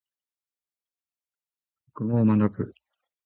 [1.93, 2.73] 国語を学ぶ。